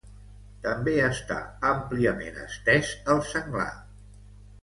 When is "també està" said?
0.61-1.35